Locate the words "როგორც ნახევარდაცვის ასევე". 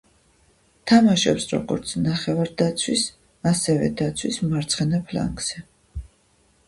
1.51-3.93